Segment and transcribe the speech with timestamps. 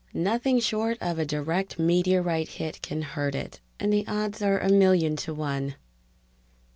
[0.15, 4.67] Nothing short of a direct meteorite hit can hurt it, and the odds are a
[4.67, 5.75] million to one